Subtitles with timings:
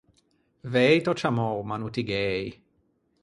[0.71, 2.47] Vëi t’ò ciammou, ma no ti gh’ëi.